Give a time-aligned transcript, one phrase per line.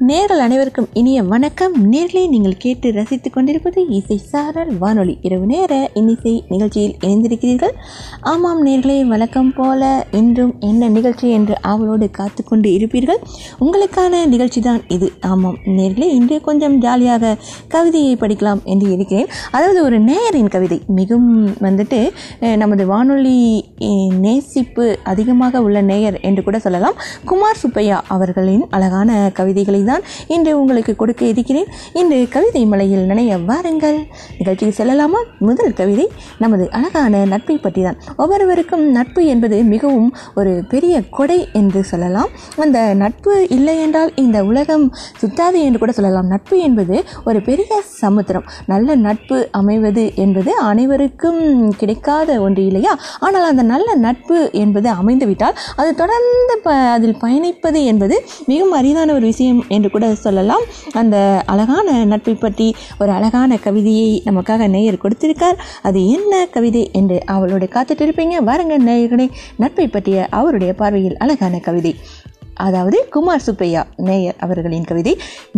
[0.00, 1.74] நேரல் அனைவருக்கும் இனிய வணக்கம்.
[1.92, 7.72] நேர்களே நீங்கள் கேட்டு ரசித்துக் கொண்டிருப்பது இசை சாரல் வானொலி இரவு நேர இன்னிசை நிகழ்ச்சியில் இணைந்திருக்கிறீர்கள்.
[8.20, 13.20] ஆமாம் நேர்களே வழக்கம் போல இன்றும் என்ன நிகழ்ச்சி என்று ஆவலோடு காத்து கொண்டு இருப்பீர்கள்.
[13.60, 15.12] உங்களுக்கான நிகழ்ச்சி தான் இது.
[15.20, 17.36] ஆமாம் நேர்களே இன்று கொஞ்சம் ஜாலியாக
[17.68, 19.30] கவிதையை படிக்கலாம் என்று இருக்கிறேன்.
[19.50, 20.80] அதாவது ஒரு நேயரின் கவிதை.
[20.86, 22.10] மிகவும் வந்துட்டு
[22.56, 23.64] நமது வானொலி
[24.26, 26.94] நேசிப்பு அதிகமாக உள்ள நேயர் என்று கூட சொல்லலாம்.
[27.24, 30.04] குமார் சுப்பையா அவர்களின் அழகான கவிதைகளை தான்
[30.34, 31.68] இன்று உங்களுக்கு கொடுக்க இருக்கிறேன்.
[32.00, 33.98] இன்று கவிதை மலையில் நினைய வாருங்கள்.
[34.38, 35.20] நிகழ்ச்சிக்கு செல்லலாமா?
[35.48, 36.06] முதல் கவிதை
[36.44, 40.10] நமது அழகான நட்பை பற்றி தான் ஒவ்வொருவருக்கும் நட்பு என்பது மிகவும்
[40.40, 42.30] ஒரு பெரிய கொடை என்று சொல்லலாம்.
[42.64, 44.86] அந்த நட்பு இல்லை என்றால் இந்த உலகம்
[45.22, 46.30] சுத்தாது என்று கூட சொல்லலாம்.
[46.34, 46.96] நட்பு என்பது
[47.28, 48.46] ஒரு பெரிய சமுத்திரம்.
[48.72, 51.40] நல்ல நட்பு அமைவது என்பது அனைவருக்கும்
[51.80, 52.92] கிடைக்காத ஒன்று இல்லையா?
[53.26, 58.16] ஆனால் அந்த நல்ல நட்பு என்பது அமைந்துவிட்டால் அது தொடர்ந்து ப அதில் பயணிப்பது என்பது
[58.50, 60.64] மிகவும் அரிதான ஒரு விஷயம் என்று கூட சொல்லலாம்.
[60.92, 65.58] அந்த அழகான நட்பை பற்றி ஒரு அழகான கவிதையை நமக்காக நேயர் கொடுத்திருக்கார்.
[65.82, 71.94] அது என்ன கவிதை என்று அவளோட காத்துட்டு இருப்பீங்க வாருங்க நேயர்களே நட்பை பற்றிய அவருடைய பார்வையில் அழகான கவிதை.
[72.66, 75.14] அதாவது குமார் சுப்பையா நேயர் அவர்களின் கவிதை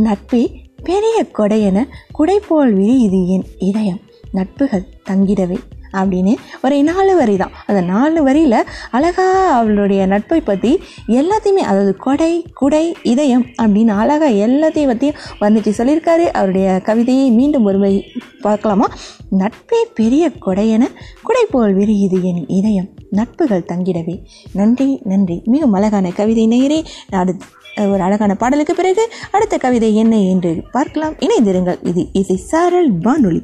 [0.07, 0.43] நட்பே
[0.83, 1.79] பெரிய கொடையென
[2.13, 4.01] குடை போல் விரியுது என் இதயம்.
[4.33, 5.59] நட்புகள் தங்கிடவே
[5.93, 6.35] அப்படின்னு.
[6.63, 10.73] ஒரு நாலு வரி தான் அந்த நாலு வரியில் அழகாக அவளுடைய நட்பை பற்றி
[11.09, 16.27] எல்லாத்தையுமே அதாவது கொடை குடை இதயம் அப்படின்னு அழகாக எல்லாத்தையும் பற்றியும் வர்ணித்து சொல்லியிருக்காரு.
[16.39, 18.05] அவருடைய கவிதையை மீண்டும் ஒரு
[18.41, 18.89] பார்க்கலாமா?
[19.39, 20.85] நட்பே பெரிய கொடையென
[21.23, 22.89] குடை போல் விரியுது என் இதயம்.
[23.11, 24.17] நட்புகள் தங்கிடவே.
[24.53, 25.43] நன்றி நன்றி.
[25.45, 27.57] மிகவும் அழகான கவிதை நேரே அடுத்து
[27.93, 31.15] ஒரு அழகான பாடலுக்கு பிறகு அடுத்த கவிதை என்ன என்று பார்க்கலாம்.
[31.15, 31.87] இணைந்திருங்கள்.
[31.87, 33.43] இது இசை சாரல் வானொலி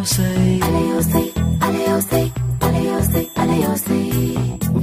[0.00, 1.22] மனசெல்லாம் அலையோசை
[1.60, 2.22] அலையோசை
[2.60, 3.98] அலையோசை அலையோசை அலையோசை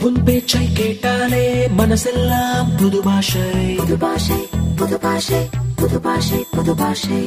[0.02, 1.46] உன் பேச்சை கேட்டாலே
[1.78, 3.46] மனசெல்லாம் புது பாஷை
[3.78, 4.40] புது பாஷை
[4.76, 5.42] புது பாஷை
[5.76, 7.22] புது பாஷை புது பாஷை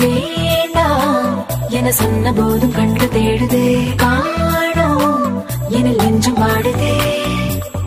[0.00, 1.36] வேண்டாம்
[1.70, 3.64] என சொன்ன போதும் கண்டு தேடுதே.
[3.96, 5.36] காணோம்
[5.68, 6.94] என லெஞ்சம் வாடுதே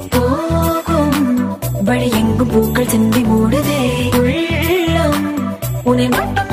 [0.09, 1.19] போகும்
[1.83, 3.81] வழி எங்கும் பூக்கள் சிந்தி மூடுதே.
[4.21, 5.21] உள்ளம்
[5.83, 6.50] உன்னை மட்டும்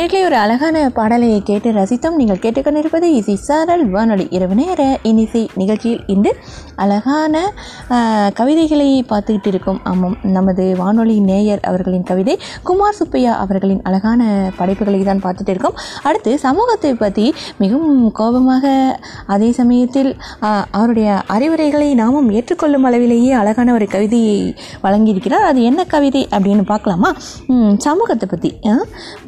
[0.00, 2.14] நேர்களை ஒரு அழகான பாடலை கேட்டு ரசித்தோம்.
[2.20, 6.30] நீங்கள் கேட்டுக்கொண்டிருப்பது இசை சாரல் வானொலி இரவு நேர இனிசை நிகழ்ச்சியில் இன்று
[6.84, 7.40] அழகான
[8.38, 12.36] கவிதைகளை பார்த்துக்கிட்டு இருக்கும் ஆமாம் நமது வானொலி நேயர் அவர்களின் கவிதை
[12.68, 14.28] குமார் சுப்பையா அவர்களின் அழகான
[14.60, 15.76] படைப்புகளை தான் பார்த்துட்டு இருக்கோம்
[16.10, 17.26] அடுத்து சமூகத்தை பற்றி
[17.62, 18.72] மிகவும் கோபமாக
[19.36, 20.10] அதே சமயத்தில்
[20.78, 24.40] அவருடைய அறிவுரைகளை நாமும் ஏற்றுக்கொள்ளும் அளவிலேயே அழகான ஒரு கவிதையை
[24.86, 25.46] வழங்கியிருக்கிறார்.
[25.50, 27.12] அது என்ன கவிதை அப்படின்னு பார்க்கலாமா?
[27.88, 28.52] சமூகத்தை பற்றி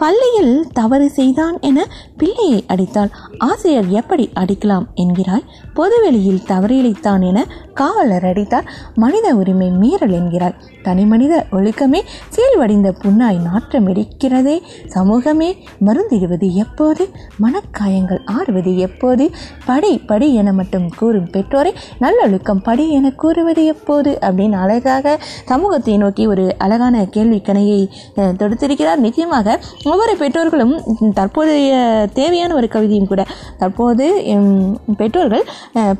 [0.04, 1.86] பள்ளியில் தவறு செய்தான் என
[2.18, 5.44] பிள்ளையை அடித்தால் ஆசிரியர் எப்படி அடிக்கலாம் என்கிறாய்?
[5.78, 7.38] பொதுவெளியில் தவறிழைத்தான் என
[7.80, 8.66] காவலர் அடித்தார்.
[8.94, 12.00] மனித உரிமை மீறல் என்கிறாய் தனி மனித ஒழுக்கமே
[12.34, 14.56] சீழ்வடிந்த புண்ணாய் நாற்றம் இருக்கிறதே
[14.94, 15.48] சமூகமே
[15.86, 17.04] மருந்திடுவது எப்போது?
[17.44, 19.24] மனக்காயங்கள் ஆறுவது எப்போது?
[19.68, 24.12] படி படி என மட்டும் கூறும் பெற்றோரை நல்லொழுக்கம் படி என கூறுவது எப்போது?
[24.20, 25.16] அப்படின்னு அழகாக
[25.50, 27.80] சமூகத்தை நோக்கி ஒரு அழகான கேள்விக்கணையை
[28.40, 29.04] தொடுத்திருக்கிறார்.
[29.06, 30.76] நிச்சயமாக ஒவ்வொரு பெற்றோர்களும்
[31.14, 31.72] தற்போதைய
[32.14, 33.22] தேவையான ஒரு கவிதையும் கூட
[33.58, 34.06] தற்போது
[34.96, 35.44] பெற்றோர்கள்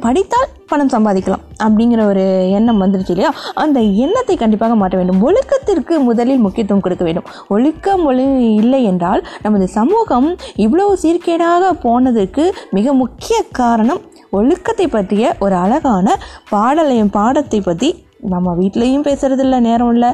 [0.00, 2.24] படித்தால் பணம் சம்பாதிக்கலாம் அப்படிங்கிற ஒரு
[2.58, 3.32] எண்ணம் வந்துருச்சு இல்லையா?
[3.54, 5.20] அந்த எண்ணத்தை கண்டிப்பாக மாற்ற வேண்டும்.
[5.28, 7.26] ஒழுக்கத்திற்கு முதலில் முக்கியத்துவம் கொடுக்க வேண்டும்.
[7.48, 8.26] ஒழுக்கம் ஒழு
[8.62, 16.16] இல்லை என்றால் நமது சமூகம் இவ்வளவு சீர்கேடாக போனதற்கு மிக முக்கிய காரணம் ஒழுக்கத்தை பற்றிய ஒரு அழகான
[16.50, 17.90] பாடலையும் பாடத்தை பற்றி
[18.32, 20.10] நம்ம வீட்லேயும் பேசுகிறதில்ல நேரம் இல்லை.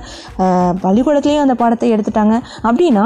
[0.84, 2.36] பள்ளிக்கூடத்துலேயும் அந்த பாடத்தை எடுத்துட்டாங்க.
[2.68, 3.04] அப்படின்னா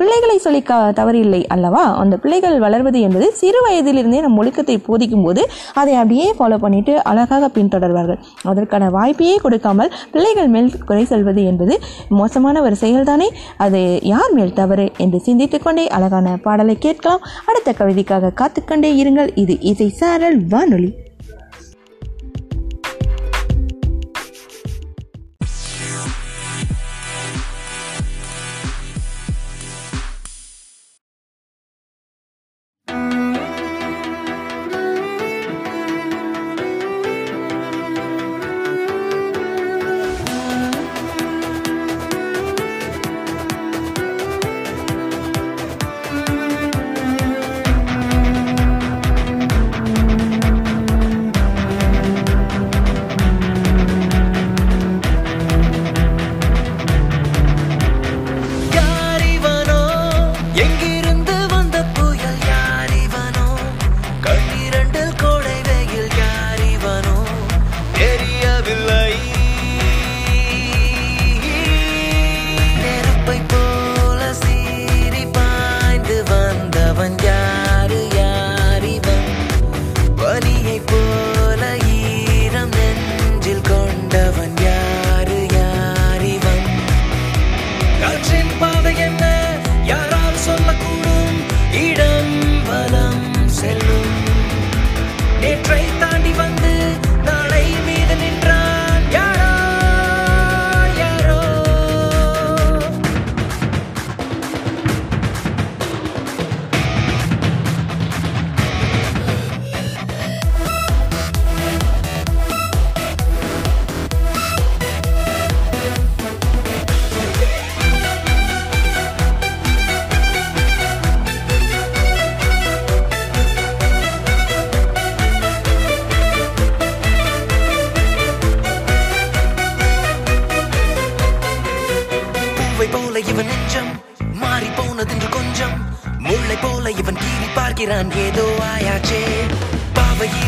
[0.00, 1.82] பிள்ளைகளை சொல்லி க தவறில்லை அல்லவா?
[2.02, 5.44] அந்த பிள்ளைகள் வளர்வது என்பது சிறு வயதிலிருந்தே நம் ஒழுக்கத்தை போதிக்கும் போது
[5.82, 8.20] அதை அப்படியே ஃபாலோ பண்ணிட்டு அழகாக பின்தொடர்வார்கள்.
[8.52, 11.76] அதற்கான வாய்ப்பையே கொடுக்காமல் பிள்ளைகள் மேல் குறை சொல்வது என்பது
[12.20, 13.28] மோசமான ஒரு செயல்தானே?
[13.66, 13.82] அது
[14.12, 17.24] யார் மேல் தவறு என்று சிந்தித்து கொண்டே அழகான பாடலை கேட்கலாம்.
[17.50, 19.32] அடுத்த கவிதைக்காக காத்துக்கொண்டே இருங்கள்.
[19.44, 20.92] இது இசை சாரல் வானொலி.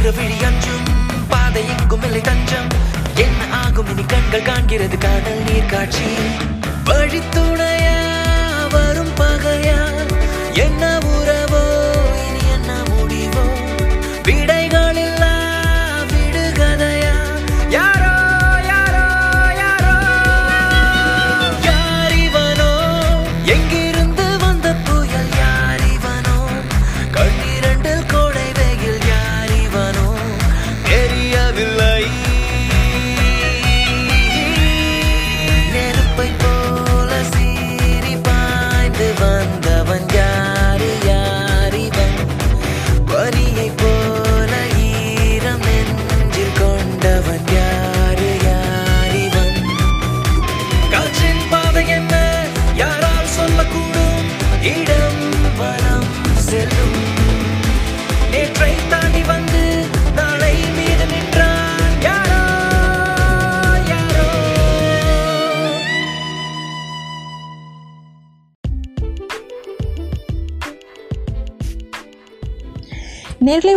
[0.07, 0.85] பாவை விழி அஞ்சும்
[1.29, 2.69] பாதை எங்கும் இல்லை தஞ்சம்.
[3.17, 6.07] என்ன ஆகும் இனி கண்கள் காண்கிறது காதல் நீர் காட்சி
[6.85, 7.86] வழித்துணைய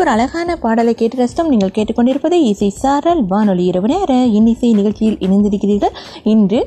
[0.10, 1.48] ஒரு அழகான பாடலை கேட்டு ரசித்தோம்.
[1.48, 3.20] நீங்கள் கேட்டுக்கொண்டிருப்பது இசை சாரல்.
[3.28, 5.94] வானொலி இரவு நேர இன்னிசை நிகழ்ச்சியில் இணைந்திருக்கிறீர்கள்.
[6.32, 6.60] இன்று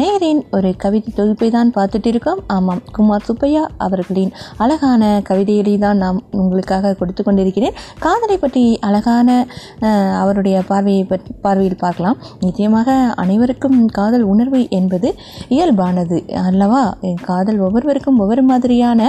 [0.00, 4.32] நேரின் ஒரு கவிதை தொகுப்பை தான் பார்த்துட்டு இருக்கோம் ஆமாம் குமார் சுப்பையா அவர்களின்
[4.64, 7.76] அழகான கவிதைகளை தான் நாம் உங்களுக்காக கொடுத்து கொண்டிருக்கிறேன்.
[8.04, 9.28] காதலை பற்றி அழகான
[10.22, 11.04] அவருடைய பார்வையை
[11.44, 12.18] பார்வையில் பார்க்கலாம்.
[12.46, 12.88] நிச்சயமாக
[13.22, 15.08] அனைவருக்கும் காதல் உணர்வு என்பது
[15.56, 16.82] இயல்பானது அல்லவா?
[17.28, 19.00] காதல் ஒவ்வொருவருக்கும் ஒவ்வொரு மாதிரியான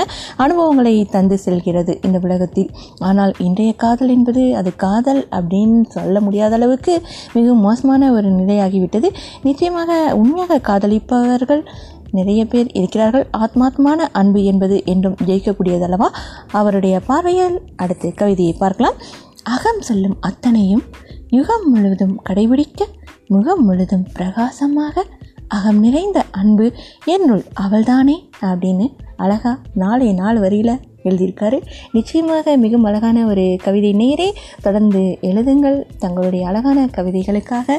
[0.45, 2.69] அனுபவங்களை தந்து செல்கிறது இந்த உலகத்தில்.
[3.09, 6.95] ஆனால் இன்றைய காதல் என்பது அது காதல் அப்படின்னு சொல்ல முடியாத அளவுக்கு
[7.35, 9.09] மிகவும் மோசமான ஒரு நிலையாகிவிட்டது.
[9.47, 11.63] நிச்சயமாக உண்மையாக காதலிப்பவர்கள்
[12.11, 13.27] நிறைய பேர் இருக்கிறார்கள்.
[13.37, 16.09] ஆத்மாத்மான அன்பு என்பது என்றும் ஜெயிக்கக்கூடியதல்லவா?
[16.51, 18.97] அவருடைய பார்வையில் அடுத்து கவிதையை பார்க்கலாம்.
[19.43, 20.83] அகம் சொல்லும் அத்தனையும்
[21.29, 22.85] யுகம் முழுவதும் கடைபிடிக்க
[23.27, 25.03] முகம் முழுதும் பிரகாசமாக
[25.47, 26.71] அகம் நிறைந்த அன்பு
[27.05, 28.85] என்னுள் அவள்தானே அப்படின்னு
[29.15, 31.59] அழகா நாளை நாள் வரியில் எழுதியிருக்காரு.
[31.91, 33.93] நிச்சயமாக மிகவும் அழகான ஒரு கவிதை.
[33.93, 35.79] நேரே தொடர்ந்து எழுதுங்கள்.
[35.99, 37.77] தங்களுடைய அழகான கவிதைகளுக்காக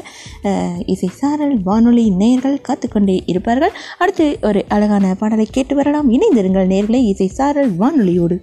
[0.85, 3.71] இசை சாரல் வானொலி நேர்கள் காத்துக்கொண்டே இருப்பார்கள்.
[3.97, 6.11] அடுத்து ஒரு அழகான பாடலை கேட்டு வரலாம்.
[6.11, 8.37] இணைந்திருங்கள் நேர்களை இசை சாரல் வானொலியோடு.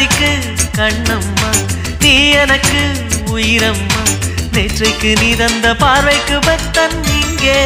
[0.00, 0.28] பாரதிக்கு
[0.76, 1.48] கண்ணம்மா
[2.02, 2.82] நீ எனக்கு
[3.32, 3.98] உயிரம்மா.
[4.54, 7.58] நேற்றைக்கு நீ தந்த பார்வைக்கு பத்தன் இங்கே.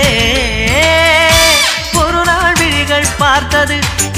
[2.03, 3.77] ஒரு நாள் விழிகள் பார்த்தது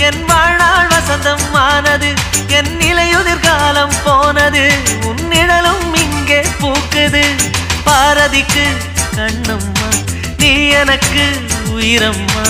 [0.08, 2.10] என் வாழ்நாள் வசந்தம் ஆனது
[2.58, 4.64] என் நிலையுதிர்காலம் போனது
[5.10, 7.24] உன்னிடலும் இங்கே பூக்குது.
[7.84, 8.66] பாரதிக்கு
[9.18, 9.90] கண்ணம்மா
[10.38, 11.26] நீ எனக்கு
[11.76, 12.48] உயிரம்மா.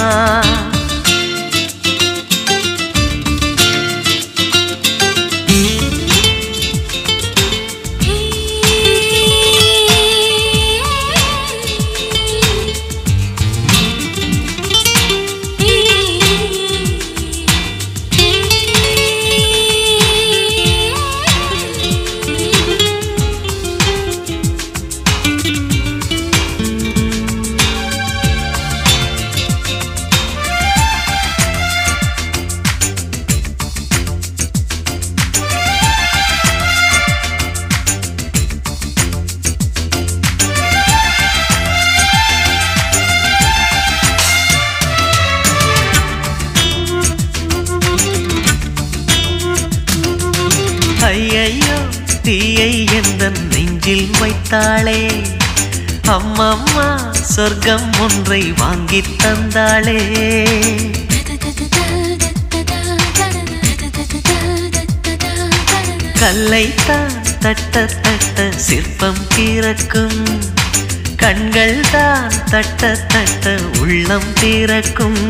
[54.49, 55.01] நெஞ்சில் வைத்தாளே
[56.15, 56.89] அம்மம்மா
[57.23, 60.01] சொர்க்கம் ஒன்றை வாங்கி தந்தாளே.
[66.21, 70.23] கல்லைத்தான் தட்ட தட்ட சிற்பம் பிறக்கும்
[71.17, 75.23] கண்கள் தான் தட்ட தட்ட உள்ளம் பிறக்கும்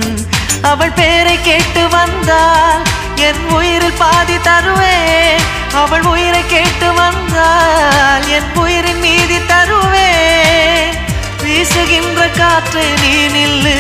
[0.63, 2.85] அவள் பேரை கேட்டு வந்தால்
[3.29, 5.56] என் உயிரில் பாதி தருவேன்.
[5.77, 10.95] அவள் உயிரை கேட்டு வந்தால் என் உயிரின் மீதி தருவேன்
[11.43, 13.77] வீசுகின்ற காற்று நீ நில்லு.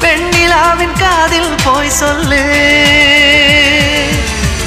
[0.00, 2.42] பெண்ணிலாவின் காதில் போய் சொல்லு.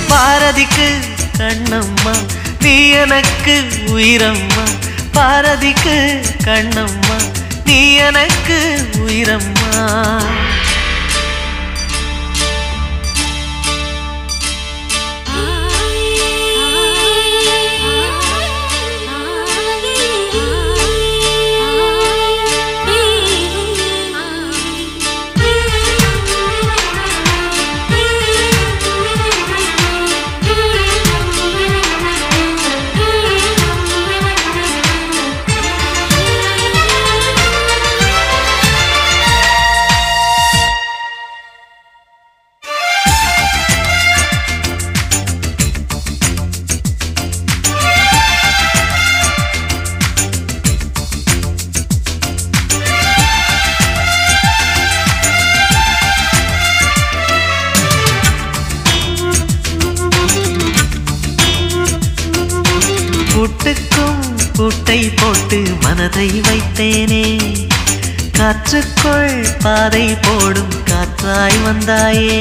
[0.09, 0.89] பாரதிக்கு
[1.37, 2.15] கண்ணம்மா
[2.59, 3.55] நீ எனக்கு
[3.87, 4.65] உயிரம்மா.
[5.13, 5.95] பாரதிக்கு
[6.43, 7.17] கண்ணம்மா
[7.65, 9.73] நீ எனக்கு உயிரம்மா.
[66.75, 67.25] மனதை
[68.31, 72.39] காற்றுக்குள் பாதை போடும் காற்றாய் வந்தாயே.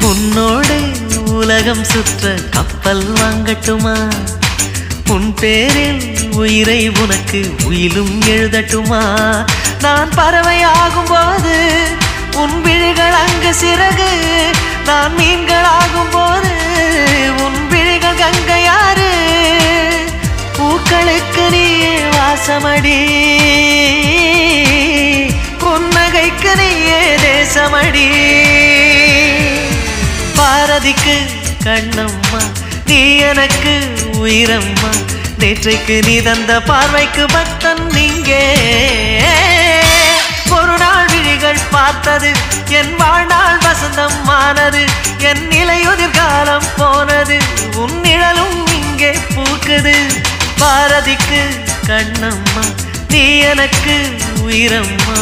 [0.00, 0.76] உன்னோடு
[1.24, 3.96] உலகம் சுற்ற கப்பல் வாங்கட்டுமா?
[5.08, 9.02] உன் பேரில் உயிரை உனக்கு உயிலும் எழுதட்டுமா?
[9.80, 11.56] நான் பறவையாகும் போது
[12.36, 14.10] உன் விழிகள் அங்கு சிறகு.
[14.84, 16.54] நான் மீன்களாகும் போது
[17.44, 17.58] உன்
[18.00, 19.10] விழிகள் கங்கையாறு.
[20.56, 21.64] பூக்களுக்கு நீ
[22.16, 22.98] வாசமடி.
[25.60, 28.08] புன்னகைக்கு நீயே தேசமடி.
[30.36, 31.16] பாரதிக்கு
[31.64, 32.42] கண்ணம்மா
[32.86, 33.80] நீ எனக்கு
[34.12, 34.92] உயிரம்மா.
[35.38, 38.54] நேற்றைக்கு நீ தந்த பார்வைக்கு பக்தன் நீங்கே.
[41.50, 42.28] கண்கள் பார்த்தது
[42.70, 44.82] என் வாழ்நாள் வசந்தம் ஆனது
[45.20, 47.36] என் நிலையுதிர் காலம் போனது
[47.76, 49.94] உன் நிழலும் இங்கே பூக்குது.
[50.60, 51.40] பாரதிக்கு
[51.88, 52.64] கண்ணம்மா
[53.08, 53.96] நீ எனக்கு
[54.44, 55.18] உயிரம்மா.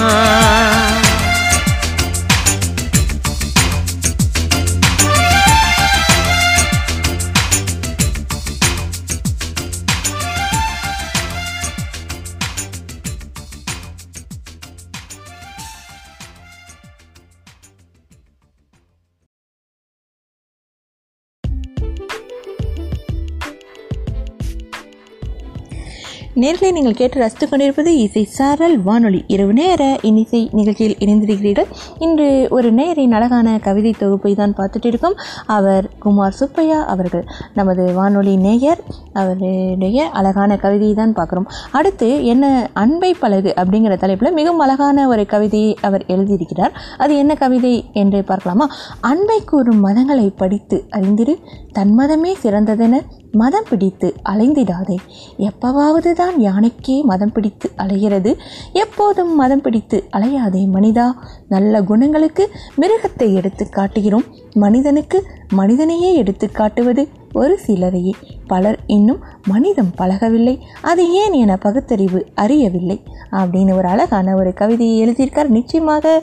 [26.42, 31.68] நேர்களை நீங்கள் கேட்டு ரசித்து கொண்டிருப்பது இசை சாரல் வானொலி இரவு நேர இன்னிசை நிகழ்ச்சியில் இணைந்திருக்கிறீர்கள்.
[31.98, 35.16] இன்று ஒரு நேரின் அழகான கவிதை தொகுப்பை தான் பார்த்துட்டு இருக்கோம்.
[35.56, 37.24] அவர் குமார் சுப்பையா அவர்கள்
[37.54, 41.48] நமது வானொலி நேயர் அவருடைய அழகான கவிதையை தான் பார்க்குறோம்.
[41.70, 46.76] அடுத்து என்ன அன்பை பழகு அப்படிங்கிற தலைப்பில் மிகவும் அழகான ஒரு கவிதையை அவர் எழுதியிருக்கிறார்.
[46.98, 48.68] அது என்ன கவிதை என்று பார்க்கலாமா?
[49.00, 51.36] அன்பை கூறும் மதங்களை படித்து அறிந்திரு
[51.78, 52.94] தன்மதமே சிறந்ததென
[53.32, 54.96] மதம் பிடித்து அலைந்திடாதே.
[55.38, 58.38] எப்பவாவது தான் யானைக்கே மதம் பிடித்து அலைகிறது.
[58.72, 61.12] எப்போதும் மதம் பிடித்து அலையாதே மனிதா.
[61.48, 64.24] நல்ல குணங்களுக்கு மிருகத்தை எடுத்து காட்டுகிறோம்.
[64.64, 65.18] மனிதனுக்கு
[65.60, 67.02] மனிதனையே எடுத்து காட்டுவது
[67.40, 68.12] ஒரு சிலரையே.
[68.52, 70.54] பலர் இன்னும் மனிதம் பழகவில்லை.
[70.90, 72.98] அது ஏன் என பகுத்தறிவு அறியவில்லை.
[73.40, 75.54] அப்படின்னு ஒரு அழகான ஒரு கவிதையை எழுதியிருக்கார்.
[75.58, 76.22] நிச்சயமாக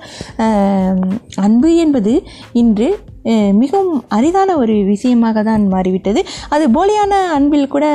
[1.48, 2.16] அன்பு என்பது
[2.62, 2.90] இன்று
[3.60, 6.22] மிகவும் அரிதான ஒரு விஷயமாக தான் மாறிவிட்டது.
[6.56, 7.86] அது போலியான அன்பில் கூட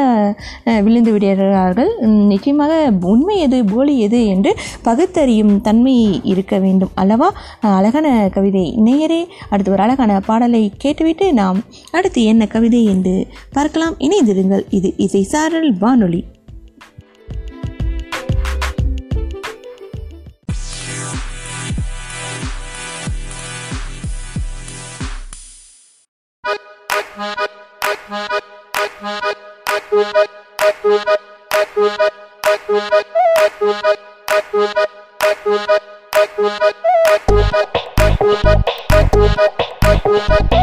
[0.87, 1.90] விழுந்து விடுகிறார்கள்.
[2.33, 2.72] நிச்சயமாக
[3.12, 4.53] உண்மை எது போலி எது என்று
[4.88, 5.94] பகுத்தறியும் தன்மை
[6.33, 7.29] இருக்க வேண்டும் அல்லவா?
[7.76, 8.64] அழகான கவிதை.
[8.87, 9.20] நேயரே
[9.53, 11.62] அடுத்து ஒரு அழகான பாடலை கேட்டுவிட்டு நாம்
[11.92, 13.96] அடுத்து என்ன கவிதை என்று பார்க்கலாம்.
[13.98, 14.66] இணைந்திருங்கள்.
[14.70, 16.24] இது இசை சாரல் வானொலி
[39.22, 39.69] ஒன்னு
[40.11, 40.60] Música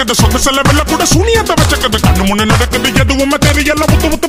[0.00, 1.98] நடக்குது சொத்து சொந்த கூட சூனியத்தை வச்சக்கது.
[2.04, 4.19] கண்ணு முன்னு நடக்குது எதுவுமே தெரியல முத்து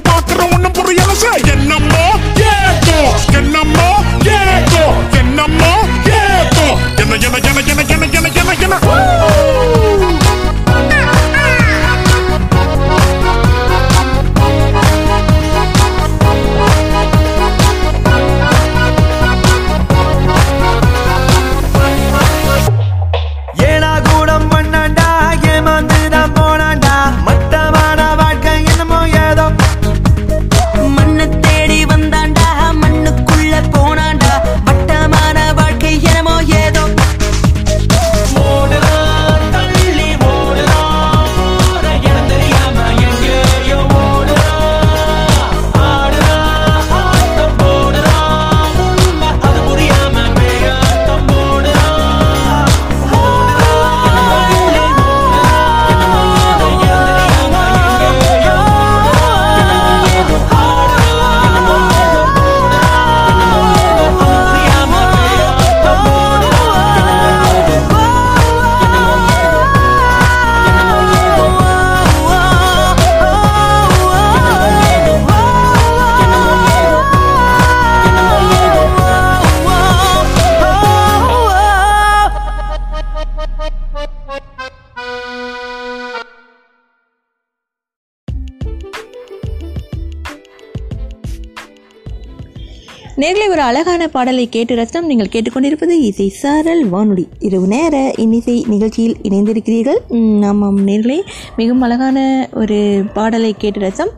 [93.61, 97.25] ஒரு அழகான பாடலை கேட்டு ரசம் நீங்கள் கேட்டுக்கொண்டிருப்பது இசை சாரல் வானொலி.
[97.47, 99.99] இரவு நேர இன்னிசை நிகழ்ச்சியில் இணைந்திருக்கிறீர்கள்.
[100.43, 101.17] நாம் ஆமாம் நேர்களே
[101.59, 102.17] மிகவும் அழகான
[102.61, 102.77] ஒரு
[103.17, 104.11] பாடலை கேட்டு ரசம்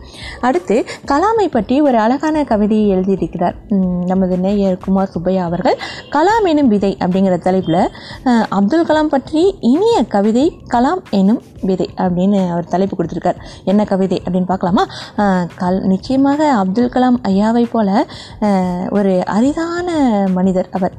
[0.47, 0.75] அடுத்து
[1.11, 3.57] கலாமை பற்றி ஒரு அழகான கவிதையை எழுதியிருக்கிறார்.
[4.11, 5.77] நமது நேயர் குமார் சுப்பையா அவர்கள்.
[6.15, 7.81] கலாம் எனும் விதை அப்படிங்கிற தலைப்பில்
[8.59, 13.41] அப்துல் கலாம் பற்றி இனிய கவிதை கலாம் எனும் விதை அப்படின்னு அவர் தலைப்பு கொடுத்துருக்கார்.
[13.71, 14.85] என்ன கவிதை அப்படின்னு பார்க்கலாமா?
[15.61, 17.89] கல் நிச்சயமாக அப்துல் கலாம் ஐயாவை போல
[18.97, 19.89] ஒரு அரிதான
[20.33, 20.93] மனிதர் அவர்.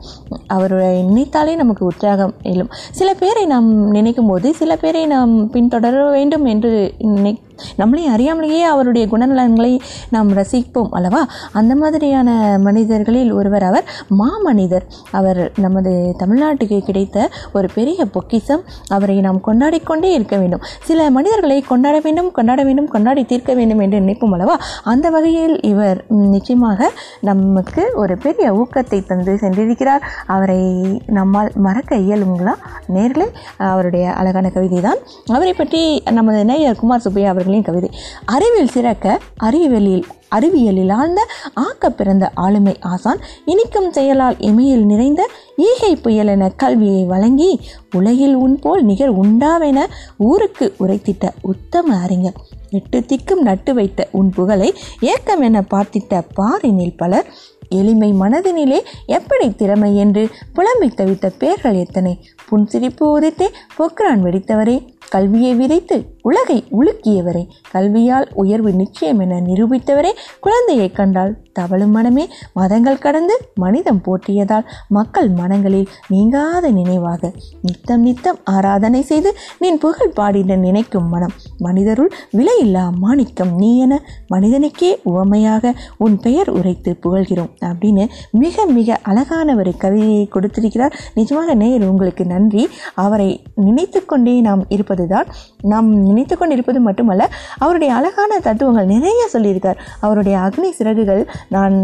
[0.47, 2.71] அவரை நினைத்தாலே நமக்கு உற்சாகம் எழும்.
[2.91, 7.39] சில பேரை நாம் நினைக்கும் போது சில பேரை நாம் பின்தொடர வேண்டும் என்று நினை
[7.77, 9.73] நம்மளே அறியாமலேயே அவருடைய குணநலன்களை
[10.11, 11.27] நாம் ரசிப்போம் அல்லவா?
[11.53, 13.85] அந்த மாதிரியான மனிதர்களில் ஒருவர் அவர்
[14.21, 14.87] மாமனிதர்.
[15.11, 20.63] அவர் நமது தமிழ்நாட்டுக்கு கிடைத்த ஒரு பெரிய பொக்கிஷம் அவரை நாம் கொண்டாடிக்கொண்டே இருக்க வேண்டும்.
[20.83, 24.57] சில மனிதர்களை கொண்டாட வேண்டும் கொண்டாட வேண்டும் கொண்டாடி தீர்க்க வேண்டும் என்று நினைப்போம் அல்லவா?
[24.85, 26.91] அந்த வகையில் இவர் நிச்சயமாக
[27.21, 30.03] நமக்கு ஒரு பெரிய ஊக்கத்தை தந்து சென்றிருக்கிறார்.
[30.27, 30.61] அவரை
[31.07, 32.55] நம்மால் மறக்க இயலுங்களா?
[32.87, 35.01] நேரில் அவருடைய அழகான கவிதை தான்
[35.33, 37.91] அவரை பற்றி நமது நேயர் குமார் சுப்பையா அவர்களின் கவிதை.
[38.25, 46.27] அறிவில் சிறக்க அறிவியலில் அறிவியலில் ஆழ்ந்த ஆக்க பிறந்த ஆளுமை ஆசான் இனிக்கும் செயலால் இமையில் நிறைந்த ஈகை புயல்
[46.27, 47.61] என கல்வியை வழங்கி
[47.93, 52.41] உலகில் உன் போல் நிகர் உண்டாவென ஊருக்கு உரைத்திட்ட உத்தம அறிஞர்.
[52.71, 57.27] எட்டு திக்கும் நட்டு வைத்த உன் புகழை ஏக்கம் என பார்த்திட்ட பாரினில் பலர்
[57.69, 62.25] எளிமை மனதினிலே எப்படி திறமை என்று புலம்பி தவித்த பேர்கள் எத்தனை?
[62.51, 71.33] புன்சிரிப்பு உதித்தே பொக்ரான் வெடித்தவரே கல்வியை விதைத்து உலகை உலுக்கியவரே கல்வியால் உயர்வு நிச்சயம் என நிரூபித்தவரே குழந்தையை கண்டால்
[71.53, 77.33] தவழும் மனமே மதங்கள் கடந்து மனிதம் போற்றியதால் மக்கள் மனங்களில் நீங்காத நினைவாக
[77.63, 81.35] நித்தம் நித்தம் ஆராதனை செய்து நின் புகழ் பாடிட நினைக்கும் மனம்.
[81.59, 84.01] மனிதருள் விலையில்லா மாணிக்கம் நீ என
[84.35, 90.97] மனிதனுக்கே உவமையாக உன் பெயர் உரைத்து புகழ்கிறோம் அப்படின்னு மிக மிக அழகான ஒரு கவிதையை கொடுத்திருக்கிறார்.
[91.17, 92.69] நிஜமாக நேயர் உங்களுக்கு நன்றி.
[92.95, 95.31] அவரை நினைத்து கொண்டே நாம் இருப்பதுதான்
[95.63, 97.23] நாம் நினைத்து கொண்டிருப்பது மட்டுமல்ல
[97.65, 99.79] அவருடைய அழகான தத்துவங்கள் நிறைய சொல்லியிருக்கார்.
[100.05, 101.23] அவருடைய அக்னி சிறகுகள்
[101.55, 101.77] நான்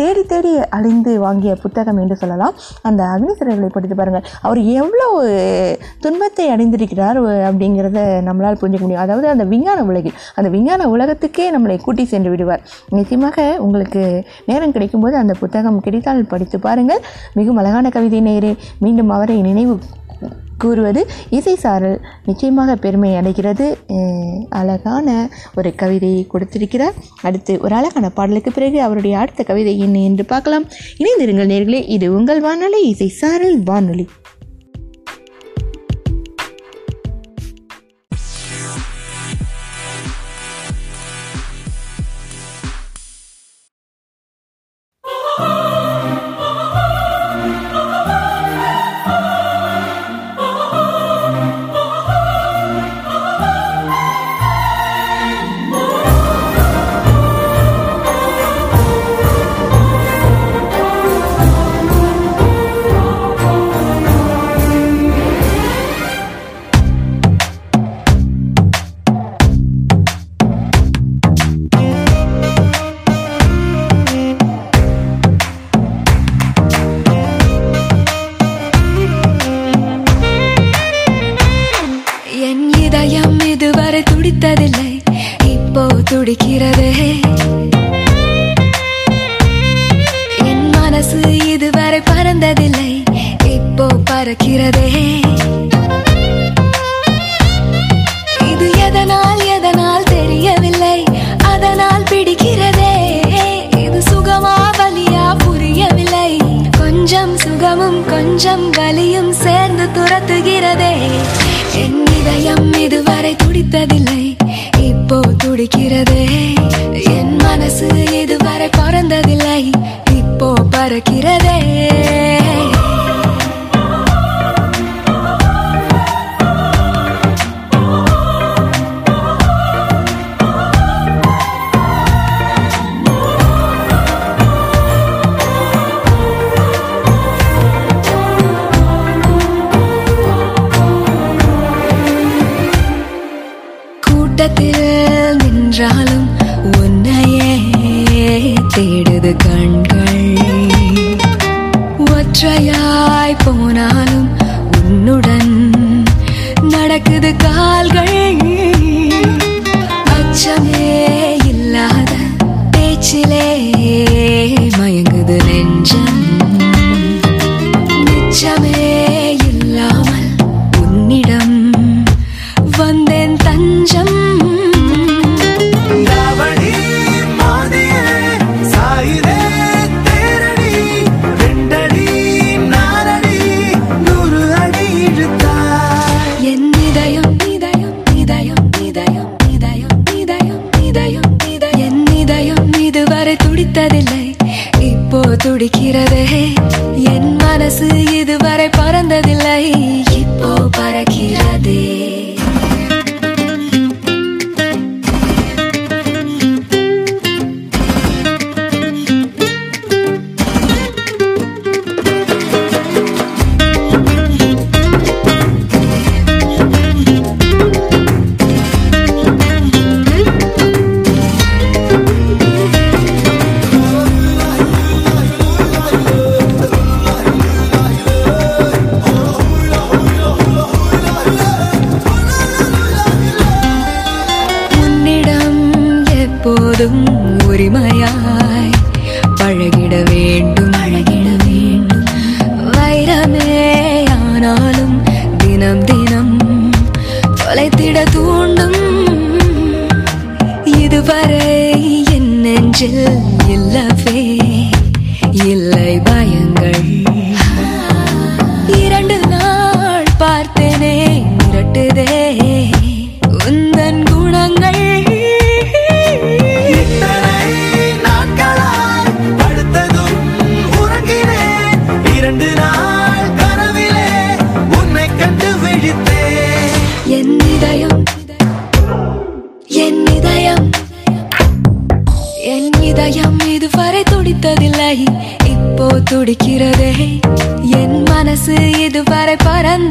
[0.00, 2.54] தேடி தேடி அழிந்து வாங்கிய புத்தகம் என்று சொல்லலாம்.
[2.88, 4.24] அந்த அக்னி சிறகுகளை படித்து பாருங்கள்.
[4.46, 5.06] அவர் எவ்வளோ
[6.04, 7.98] துன்பத்தை அடைந்திருக்கிறார் அப்படிங்கிறத
[8.28, 9.04] நம்மளால் புரிஞ்சுக்க முடியும்.
[9.06, 12.64] அதாவது அந்த விஞ்ஞான உலகில் அந்த விஞ்ஞான உலகத்துக்கே நம்மளை கூட்டி சென்று விடுவார்.
[12.98, 14.02] நிச்சயமாக உங்களுக்கு
[14.50, 17.02] நேரம் கிடைக்கும்போது அந்த புத்தகம் கிடைத்தால் படித்து பாருங்கள்.
[17.38, 18.52] மிகவும் அழகான கவிதை நேரே
[18.86, 19.76] மீண்டும் அவரை நினைவு
[20.62, 21.00] கூறுவது
[21.38, 23.66] இசை சாரல் நிச்சயமாக பெருமை அடைகிறது.
[24.60, 25.08] அழகான
[25.58, 26.96] ஒரு கவிதையை கொடுத்திருக்கிறார்.
[27.22, 30.66] அடுத்து ஒரு அழகான பாடலுக்கு பிறகு அவருடைய அடுத்த கவிதை என்ன என்று பார்க்கலாம்.
[31.02, 34.06] இணைந்திருங்கள் நேர்களே இது உங்கள் வானொலி இசை சாரல் வானொலி.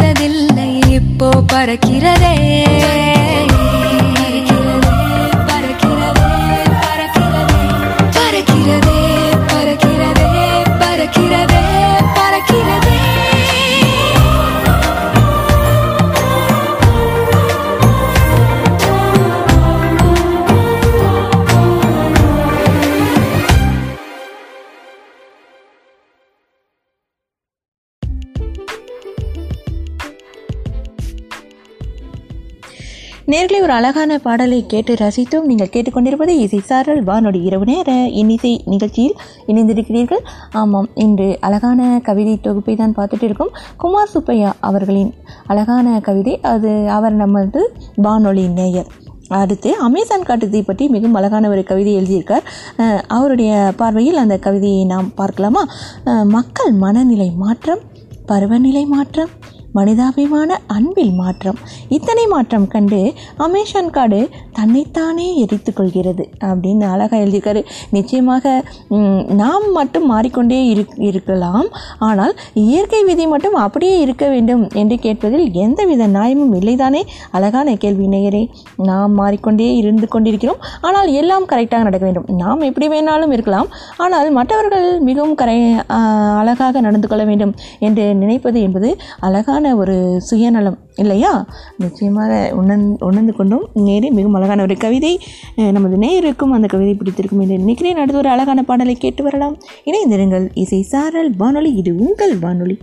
[0.07, 0.67] பறந்ததில்லை
[0.97, 2.35] இப்போ பறக்கிறதே.
[33.67, 39.15] ஒரு அழகான பாடலை கேட்டு ரசித்தும் நீங்கள் கேட்டுக்கொண்டிருப்பது இசை சாரல் வானொலி இரவு நேர இன்னிசை நிகழ்ச்சியில்
[39.51, 40.21] இணைந்திருக்கிறீர்கள்.
[40.59, 43.51] ஆமாம் இன்று அழகான கவிதை தொகுப்பை தான் பார்த்துட்டு இருக்கோம்
[43.81, 45.11] குமார் சுப்பையா அவர்களின்
[45.53, 47.63] அழகான கவிதை அது அவர் நமது
[48.05, 48.89] வானொலி நேயர்.
[49.41, 52.47] அடுத்து அமேசான் காட்டுத்தை பற்றி மிகவும் அழகான ஒரு கவிதை எழுதியிருக்கார்.
[53.17, 53.51] அவருடைய
[53.81, 55.65] பார்வையில் அந்த கவிதையை நாம் பார்க்கலாமா?
[56.37, 57.83] மக்கள் மனநிலை மாற்றம்
[58.31, 59.33] பருவநிலை மாற்றம்
[59.77, 61.59] மனிதாபிமான அன்பில் மாற்றம்.
[61.97, 63.01] இத்தனை மாற்றம் கண்டு
[63.45, 64.19] அமேசான் காடு
[64.57, 67.61] தன்னைத்தானே எரித்து கொள்கிறது அப்படின்னு அழகாக எழுதியிருக்காரு.
[67.95, 68.45] நிச்சயமாக
[69.41, 71.67] நாம் மட்டும் மாறிக்கொண்டே இரு இருக்கலாம்.
[72.07, 72.33] ஆனால்
[72.65, 77.01] இயற்கை விதி மட்டும் அப்படியே இருக்க வேண்டும் என்று கேட்பதில் எந்தவித நியாயமும் இல்லைதானே?
[77.37, 78.43] அழகான கேள்வி நேயரே.
[78.89, 80.61] நாம் மாறிக்கொண்டே இருந்து கொண்டிருக்கிறோம்.
[80.87, 82.27] ஆனால் எல்லாம் கரெக்டாக நடக்க வேண்டும்.
[82.43, 83.69] நாம் எப்படி வேணாலும் இருக்கலாம்.
[84.05, 85.57] ஆனால் மற்றவர்கள் மிகவும் கரை
[86.41, 87.53] அழகாக நடந்து கொள்ள வேண்டும்
[87.87, 88.89] என்று நினைப்பது என்பது
[89.27, 91.31] அழகான அழகான ஒரு சுயநலம் இல்லையா?
[91.77, 95.19] நிச்சயமாக உணர் உணர்ந்து கொண்டும் நேரே மிகவும் அழகான ஒரு கவிதை
[95.75, 97.99] நமது நேயருக்கும் அந்த கவிதை பிடித்திருக்கும் என்று நினைக்கிறேன்.
[98.01, 99.55] அடுத்து ஒரு அழகான பாடலை கேட்டு வரலாம்.
[99.85, 102.77] இணைந்திருங்கள் இசை சாரல் வானொலி இது உங்கள் வானொலி.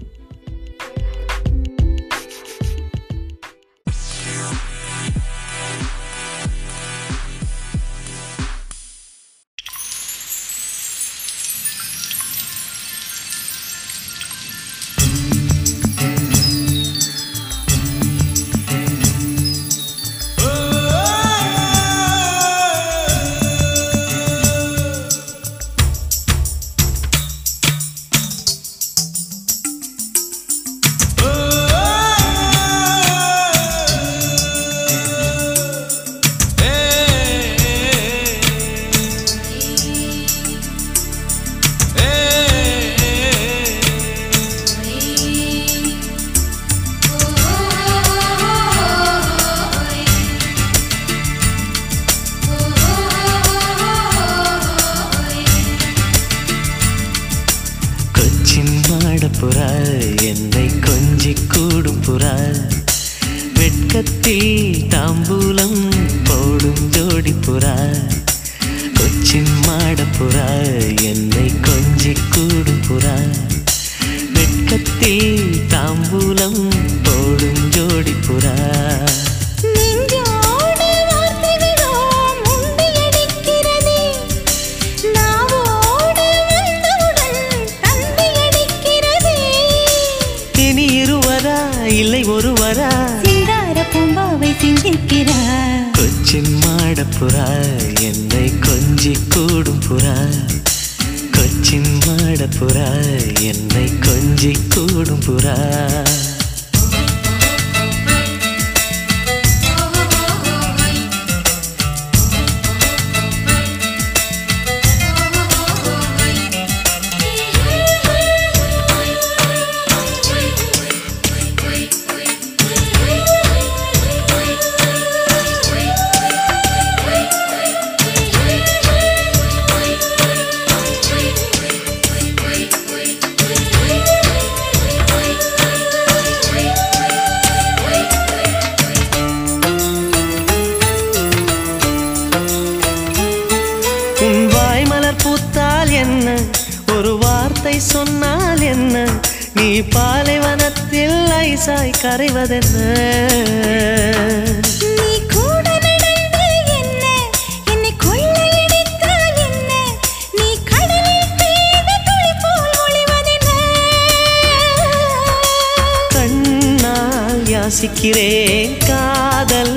[166.14, 169.77] கண்ணால் யாசிக்கிறேன் காதல்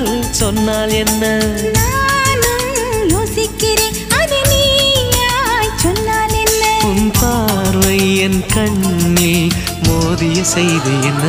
[0.94, 1.24] என்ன?
[1.76, 2.68] நானும்
[3.10, 3.96] யோசிக்கிறேன்
[4.50, 6.64] நீயாய் சொன்னால் என்ன?
[6.90, 9.50] உன் பார்வை என் கண்ணில்
[9.82, 11.24] மோதிய செய்தி என்ன?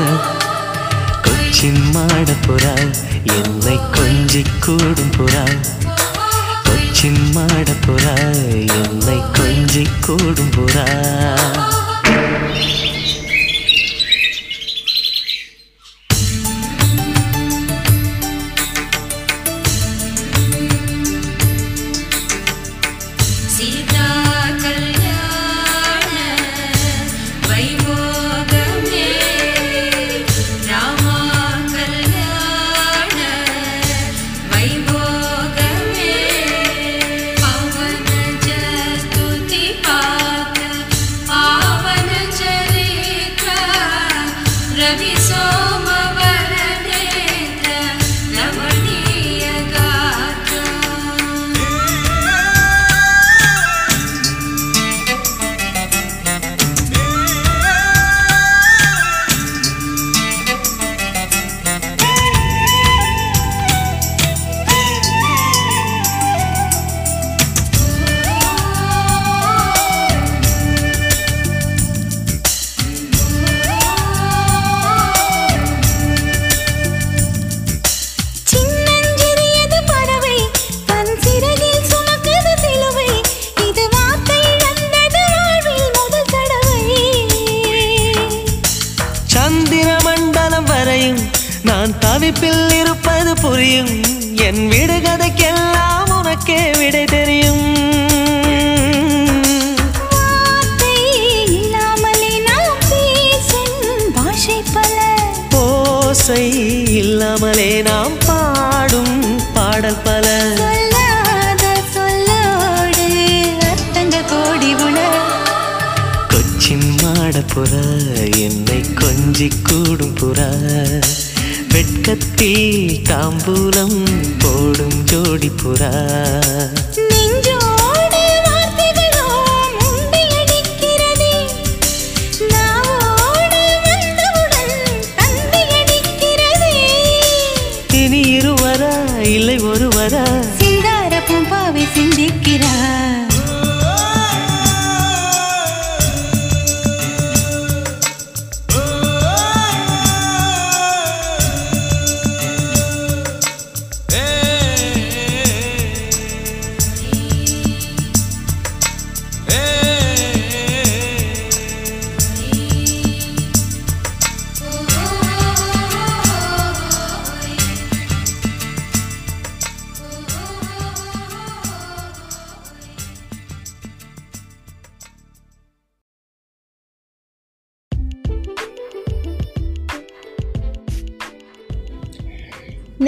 [4.31, 5.43] கொஞ்சி கூடும் புறா
[6.65, 8.13] கொச்சின் மாட புறா
[8.79, 10.83] என்னை கொஞ்சி கூடும் புறா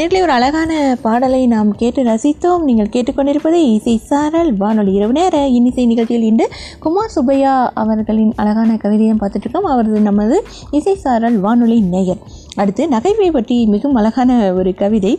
[0.02, 0.72] நேரில் ஒரு அழகான
[1.02, 2.62] பாடலை நாம் கேட்டு ரசித்தோம்.
[2.68, 4.50] நீங்கள் கேட்டுக்கொண்டிருப்பது இசை சாரல்.
[4.62, 6.46] வானொலி இரவு நேர இன்னிசை நிகழ்ச்சியில் இன்று
[6.84, 10.38] குமார் சுப்பையா அவர்களின் அழகான கவிதையும் பார்த்துட்ருக்கோம் அவரது நமது
[10.78, 12.24] இசை சாரல் வானொலி நேயர்.
[12.56, 15.14] அடுத்து நகைவை பற்றி மிகவும் அழகான ஒரு கவிதை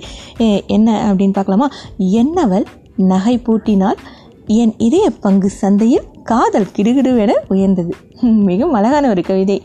[0.76, 1.68] என்ன அப்படின்னு பார்க்கலாமா?
[2.22, 2.66] என்னவள்
[3.12, 4.00] நகை பூட்டினால்
[4.62, 7.92] என் இதய பங்கு சந்தையில் காதல் கிடுகிடுவென உயர்ந்தது.
[8.48, 9.56] மிகவும் அழகான ஒரு கவிதை.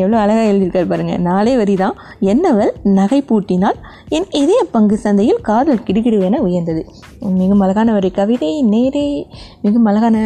[0.00, 1.96] எவ்வளோ அழகாக எழுதியிருக்கார் பாருங்கள் நாளே வரி தான்
[2.32, 6.82] என்னவள் நகை பூட்டினால் என் இதய பங்கு சந்தையில் காதல் கிடுகிடுவென உயர்ந்தது.
[7.40, 8.52] மிகவும் அழகான ஒரு கவிதை.
[8.74, 9.06] நேரே
[9.62, 10.16] மிகவும் அழகான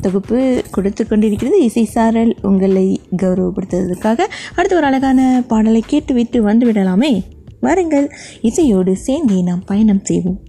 [0.00, 0.38] தொகுப்பு
[0.70, 2.32] கொடுத்து கொண்டிருக்கிறது இசை சாரல்.
[2.42, 2.86] உங்களை
[3.22, 4.20] கௌரவப்படுத்துவதற்காக
[4.56, 7.12] அடுத்து ஒரு அழகான பாடலை கேட்டுவிட்டு வந்து விடலாமே
[7.60, 8.08] வாருங்கள்.
[8.40, 10.40] இசையோடு சேர்ந்தே நாம் பயணம் செய்வோம்.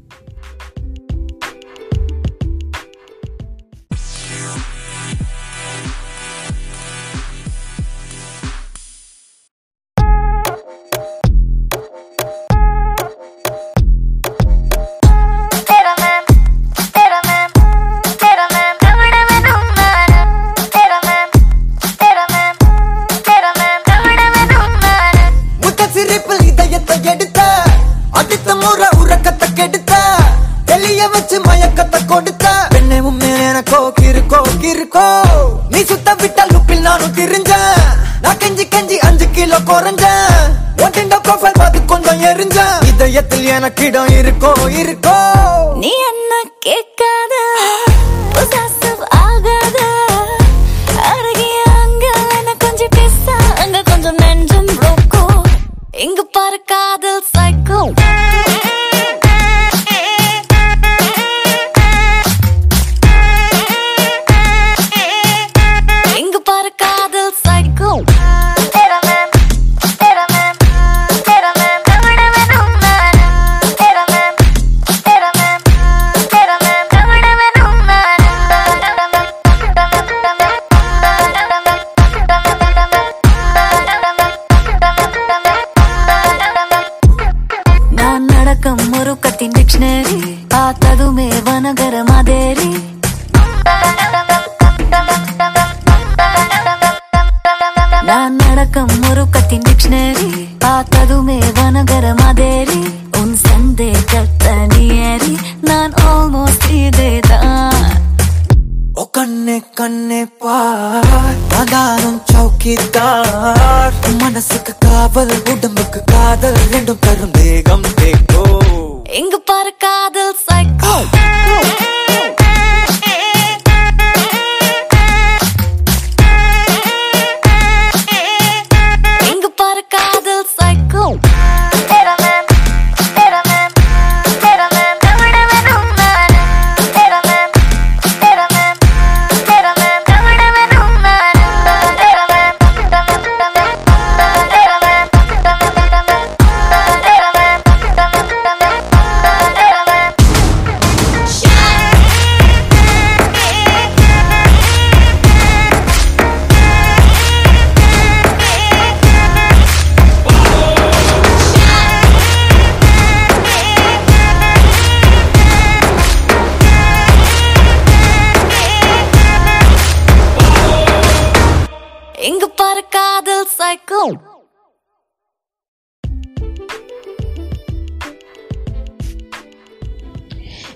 [174.03, 174.32] Go!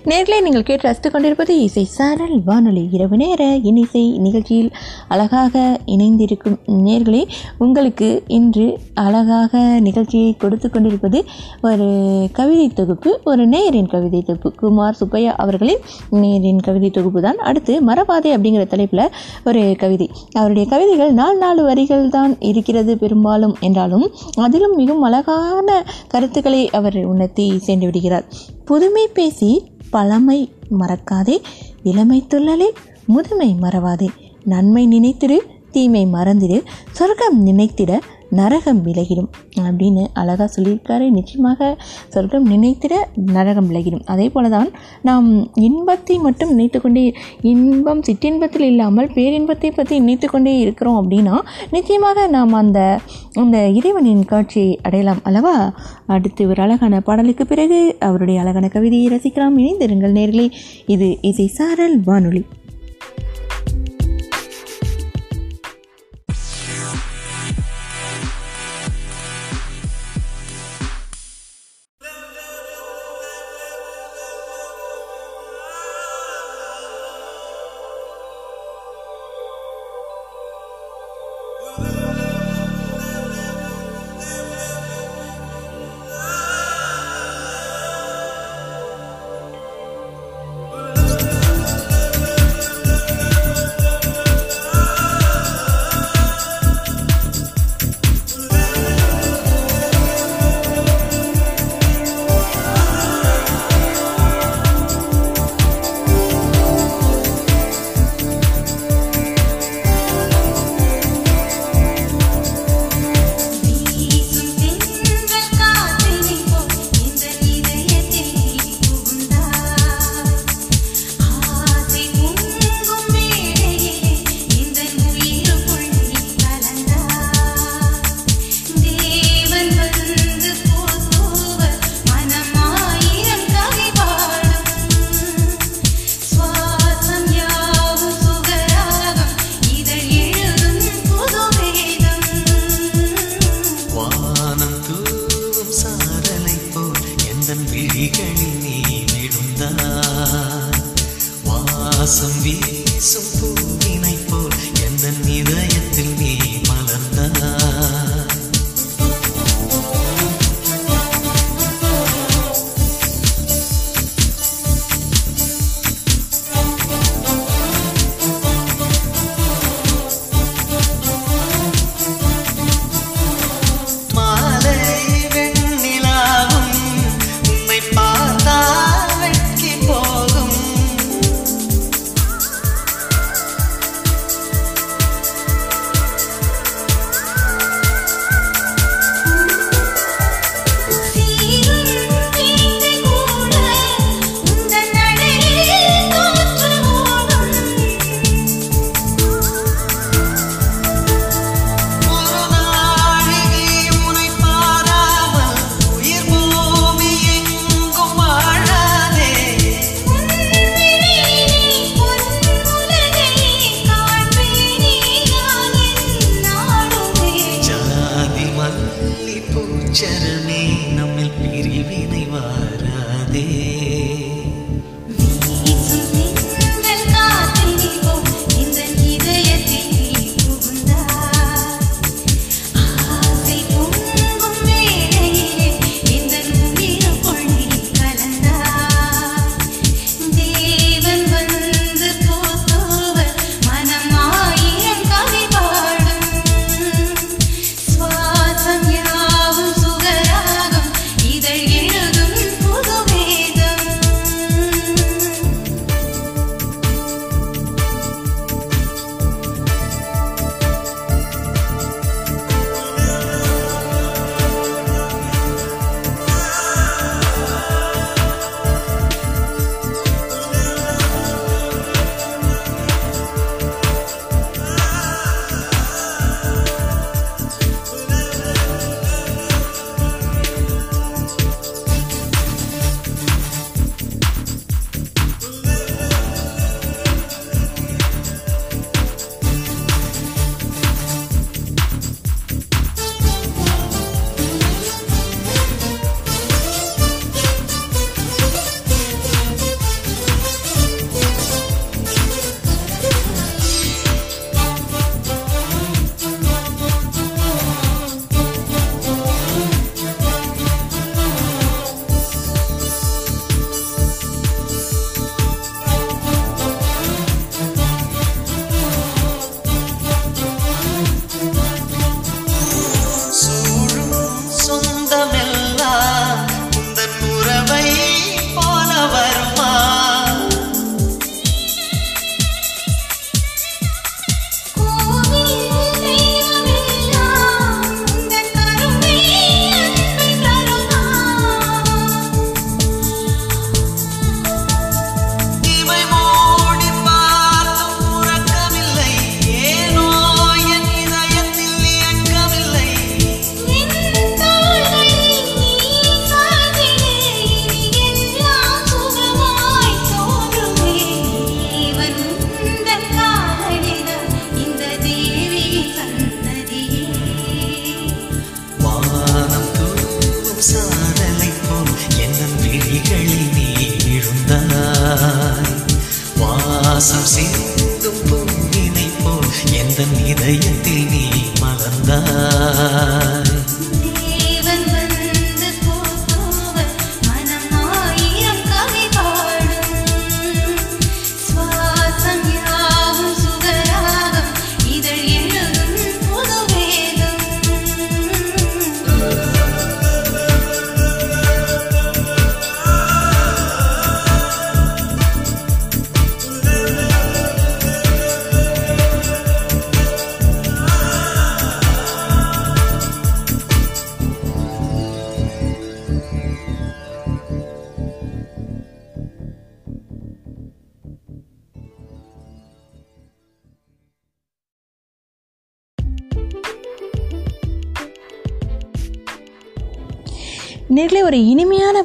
[0.10, 4.70] நேர்களை நீங்கள் கேட்டு ரசித்துக் கொண்டிருப்பது இசை சாரல் வானொலி இரவு நேர இனிசை நிகழ்ச்சியில்
[5.08, 6.56] அழகாக இணைந்திருக்கும்
[6.86, 7.24] நேர்களே
[7.58, 11.20] உங்களுக்கு இன்று அழகாக நிகழ்ச்சியை கொடுத்து கொண்டிருப்பது
[11.62, 11.88] ஒரு
[12.32, 14.52] கவிதை தொகுப்பு ஒரு நேயரின் கவிதை தொகுப்பு.
[14.54, 15.84] குமார் சுப்பையா அவர்களின்
[16.24, 19.06] நேரின் கவிதை தொகுப்பு தான் அடுத்து மரபாதை அப்படிங்கிற தலைப்பில்
[19.44, 20.10] ஒரு கவிதை.
[20.34, 27.48] அவருடைய கவிதைகள் நாலு நாலு வரிகள் தான் இருக்கிறது பெரும்பாலும் என்றாலும் அதிலும் மிகவும் அழகான கருத்துக்களை அவர் உணர்த்தி
[27.60, 28.28] சென்று விடுகிறார்.
[28.66, 29.52] புதுமை பேசி
[29.90, 31.38] பழமை மறக்காதே
[31.84, 32.70] இளமை துள்ளலே
[33.06, 34.10] முதுமை மறவாதே.
[34.44, 35.38] நன்மை நினைத்திடு
[35.72, 38.00] தீமை மறந்திடு சொர்க்கம் நினைத்திட
[38.30, 39.30] நரகம் விலகிடும்
[39.66, 41.10] அப்படின்னு அழகாக சொல்லியிருக்காரு.
[41.10, 41.70] நிச்சயமாக
[42.10, 42.94] சொர்க்கம் நினைத்திட
[43.38, 44.04] நரகம் விலகிடும்.
[44.06, 44.70] அதே போல தான்
[45.02, 51.36] நாம் இன்பத்தை மட்டும் நினைத்து கொண்டே இன்பம் சிற்றின்பத்தில் இல்லாமல் பேரின்பத்தை பற்றி நினைத்து கொண்டே இருக்கிறோம் அப்படின்னா
[51.72, 53.00] நிச்சயமாக நாம் அந்த
[53.34, 55.74] அந்த இறைவனின் காட்சியை அடையலாம் அல்லவா?
[56.06, 59.58] அடுத்து ஒரு அழகான பாடலுக்கு பிறகு அவருடைய அழகான கவிதையை ரசிக்கலாம்.
[59.62, 60.52] இணைந்திருங்கள் நேர்களே
[60.86, 62.44] இது இசை சாரல் வானொலி.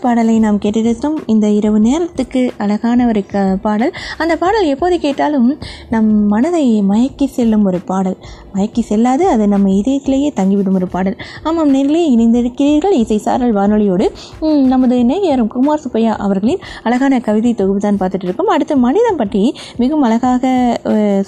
[0.05, 1.17] பாடலை நாம் கேட்டிருந்தோம்.
[1.33, 3.93] இந்த இரவு நேரத்துக்கு அழகான ஒரு க பாடல்.
[4.23, 5.49] அந்த பாடல் எப்போது கேட்டாலும்
[5.93, 8.19] நம் மனதை மயக்கி செல்லும் ஒரு பாடல்.
[8.55, 11.17] மயக்கி செல்லாது அது நம்ம இதயத்திலேயே தங்கிவிடும் ஒரு பாடல்.
[11.49, 14.09] ஆமாம் நேரிலே இணைந்திருக்கிறீர்கள் இசை சாரல் வானொலியோடு.
[14.73, 18.53] நமது நேயரும் குமார் சுப்பையா அவர்களின் அழகான கவிதை தொகுப்பு தான் பார்த்துட்டு இருக்கோம்.
[18.57, 19.45] அடுத்து மனிதம் பற்றி
[19.83, 20.45] மிகவும் அழகாக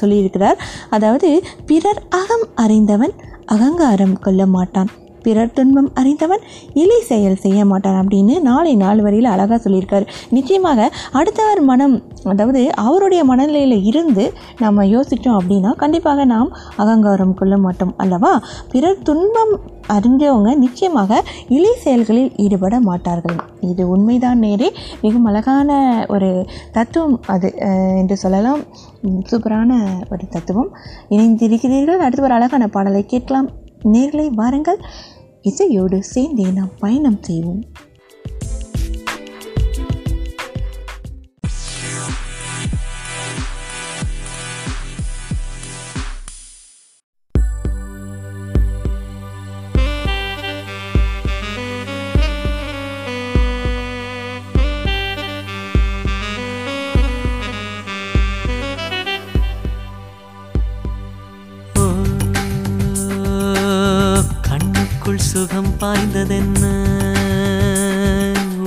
[0.02, 0.58] சொல்லியிருக்கிறார்.
[0.96, 1.30] அதாவது
[1.70, 3.14] பிறர் அகம் அறிந்தவன்
[3.54, 4.90] அகங்காரம் கொள்ள மாட்டான்.
[5.26, 6.42] பிறர் துன்பம் அறிந்தவன்
[6.82, 10.06] இலை செயல் செய்ய மாட்டான் அப்படின்னு நாளை நாள் வரையில் அழகாக சொல்லியிருக்காரு.
[10.36, 11.96] நிச்சயமாக அடுத்தவர் மனம்
[12.32, 14.24] அதாவது அவருடைய மனநிலையில் இருந்து
[14.64, 16.50] நம்ம யோசித்தோம் அப்படின்னா கண்டிப்பாக நாம்
[16.82, 18.32] அகங்காரம் கொள்ள மாட்டோம் அல்லவா?
[18.72, 19.54] பிறர் துன்பம்
[19.94, 21.22] அறிஞ்சவங்க நிச்சயமாக
[21.56, 23.38] இலை செயல்களில் ஈடுபட மாட்டார்கள்.
[23.70, 24.68] இது உண்மைதான் நேரே.
[25.02, 25.70] மிகவும் அழகான
[26.14, 26.30] ஒரு
[26.76, 27.48] தத்துவம் அது
[28.00, 28.62] என்று சொல்லலாம்.
[29.30, 29.72] சூப்பரான
[30.12, 30.70] ஒரு தத்துவம்.
[31.14, 32.02] இணைந்திருக்கிறீர்கள்.
[32.06, 33.50] அடுத்து ஒரு அழகான பாடலை கேட்கலாம்.
[33.94, 34.80] நேர்களை வாருங்கள்.
[35.48, 37.62] இசையோடு சேர்ந்தே நாம் பயணம் செய்வோம்.
[66.14, 66.64] சுகம் பாய்ந்ததென்ன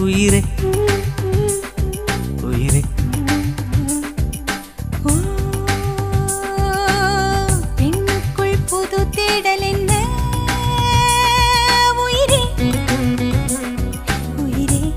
[0.01, 0.43] உயிரே.
[2.41, 2.81] உயிரே
[7.75, 9.91] பெண்ணுக்குள் புது தேடல் என்ன?
[11.95, 12.41] உயிரே.
[14.35, 14.93] உயிரே.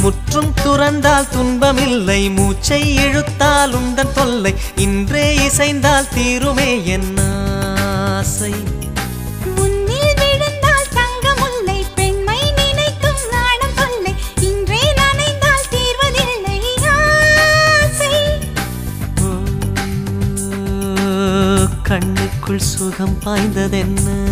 [0.00, 4.54] முற்றும் துறந்தால் துன்பமில்லை மூச்சை இழுத்தால் உந்தன் தொல்லை.
[4.76, 7.22] இன்றே இசைந்தால் தீருமே என்ன
[8.16, 8.75] ஆசை.
[22.96, 24.25] கண்ணுக்குள் பாய்ந்ததென்ன?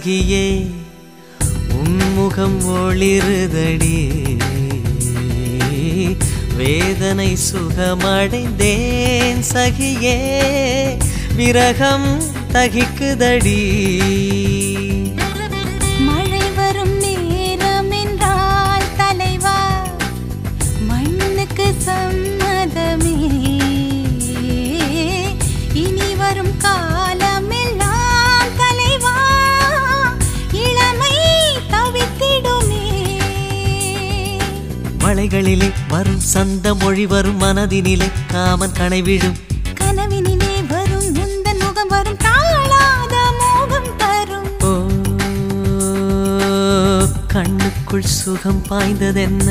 [0.00, 0.70] அழகியே
[1.68, 3.98] உன்முகம் ஒளிருதடி.
[6.56, 10.20] வேதனை சுகமடைந்தேன் சகியே
[11.36, 12.22] விரகம்
[12.52, 13.60] தகிக்குதடி.
[35.32, 39.36] மலைகளிலே வரும் சந்த மொழி வரும் மனதினிலே காமன் கனை விழும்
[39.80, 44.48] கனவினிலே வரும் முந்தன் முகம் வரும் தாழாத மோகம் தரும்.
[44.62, 44.72] ஓ
[47.34, 49.48] கண்ணுக்குள் சுகம் பாய்ந்ததென்ன?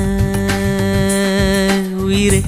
[2.04, 2.42] உயிரே.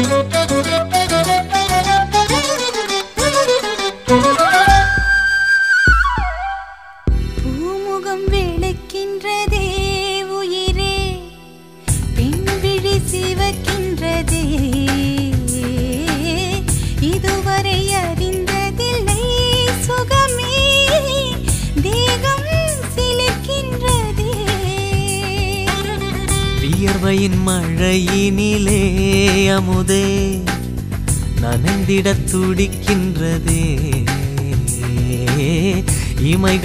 [0.00, 0.97] Thank you.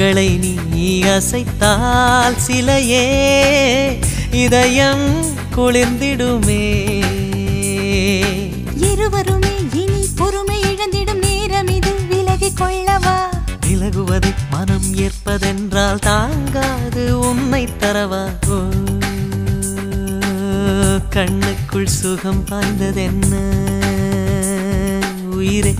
[0.03, 0.29] இமைகளை
[0.71, 3.05] நீ அசைத்தால் சிலையே
[4.31, 5.05] இதயம்
[5.55, 6.65] குளிர்ந்திடுமே.
[8.75, 11.93] இருவருமே இனி பொறுமை இழந்திடும் நேரம் இது.
[12.09, 13.17] விலகிக் கொள்ளவா?
[13.67, 18.25] விலகுவதை மனம் ஏற்பதென்றால் தாங்காது உன்னை தரவா?
[21.09, 23.33] கண்ணுக்குள் சுகம் பாய்ந்ததென்ன?
[25.31, 25.73] உயிரே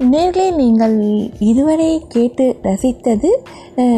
[0.00, 0.94] நேர்களே நீங்கள்
[1.40, 3.30] இதுவரை கேட்டு ரசித்தது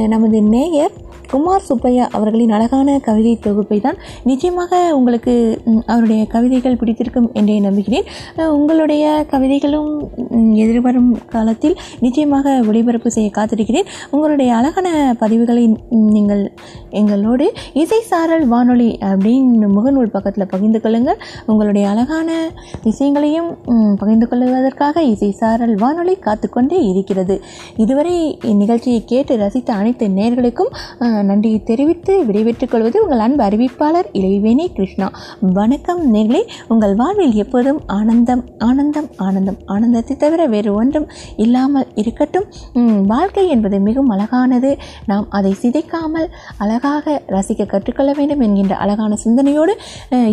[0.08, 0.94] நமது நேயர்
[1.32, 5.34] குமார் சுப்பையா அவர்களின் அழகான கவிதை தொகுப்பை தான் நிச்சயமாக உங்களுக்கு
[5.92, 8.06] அவருடைய கவிதைகள் பிடித்திருக்கும் என்றே நம்புகிறேன்.
[8.58, 9.90] உங்களுடைய கவிதைகளும்
[10.64, 13.88] எதிர்வரும் காலத்தில் நிச்சயமாக ஒளிபரப்பு செய்ய காத்திருக்கிறேன்.
[14.14, 14.88] உங்களுடைய அழகான
[15.22, 15.64] பதிவுகளை
[16.16, 16.44] நீங்கள்
[17.00, 17.46] எங்களோடு
[17.82, 21.20] இசை சாரல் வானொலி அப்படின்னு முகநூல் பக்கத்தில் பகிர்ந்து கொள்ளுங்கள்.
[21.50, 22.30] உங்களுடைய அழகான
[22.88, 23.50] விஷயங்களையும்
[24.02, 27.36] பகிர்ந்து கொள்வதற்காக இசை சாரல் வானொலி காத்துக்கொண்டே இருக்கிறது.
[27.84, 28.16] இதுவரை
[28.52, 30.72] இந்நிகழ்ச்சியை கேட்டு ரசித்த அனைத்து நேர்களுக்கும்
[31.28, 35.06] நன்றியை தெரிவித்து விடைபெற்றுக் கொள்வது உங்கள் அன்பு அறிவிப்பாளர் இளைவேணி கிருஷ்ணா.
[35.58, 42.46] வணக்கம் நேர்களே உங்கள் வாழ்வில் எப்போதும் ஆனந்தம் ஆனந்தம் ஆனந்தம் ஆனந்தத்தை தவிர வேறு ஒன்றும் இல்லாமல் இருக்கட்டும்.
[43.14, 44.70] வாழ்க்கை என்பது மிகவும் அழகானது.
[45.06, 49.74] நாம் அதை சிதைக்காமல் அழகாக ரசிக்க கற்றுக்கொள்ள வேண்டும் என்கின்ற அழகான சிந்தனையோடு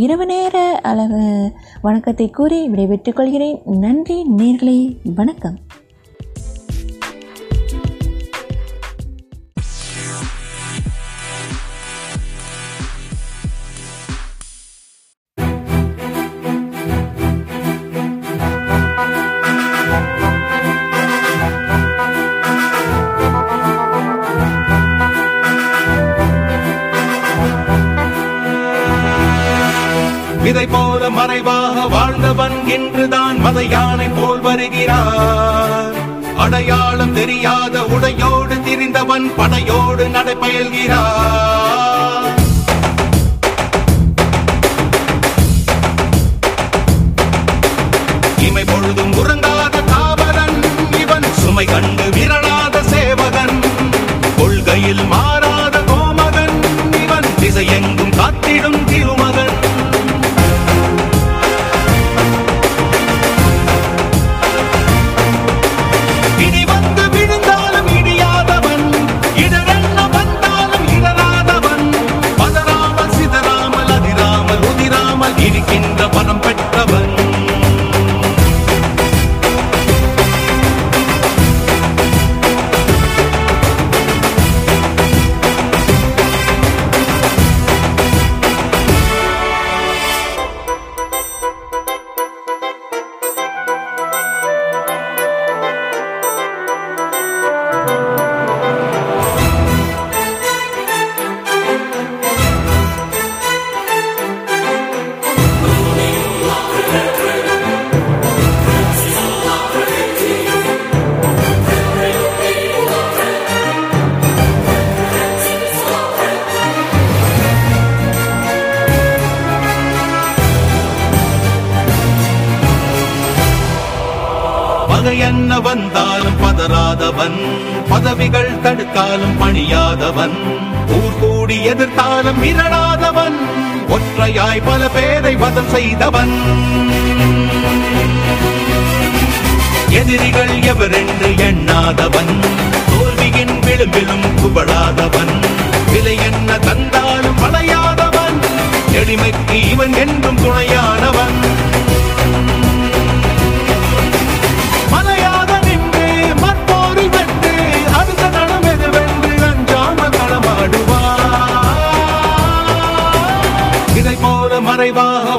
[0.05, 0.55] இரவு நேர
[0.91, 1.15] அழக
[1.81, 3.59] வணக்கத்தை கூறி விடைபெற்றுக் கொள்கிறேன்.
[3.85, 4.79] நன்றி நேர்களே
[5.15, 5.59] வணக்கம்.
[31.37, 35.97] மறைவாக வாழ்ந்தவன் இன்றுதான் மத யானை போல் வருகிறார்.
[36.43, 42.39] அடையாளம் தெரியாத உடையோடு திரிந்தவன் படையோடு நடைபயல்கிறார்.
[48.47, 50.57] இமை பொழுதும் உறங்காத காவலன்
[51.03, 53.57] இவன் சுமை கண்டு விரளாத சேவகன்
[54.39, 55.46] கொள்கையில் மாற